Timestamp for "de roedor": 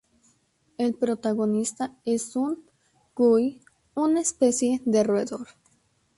4.83-5.49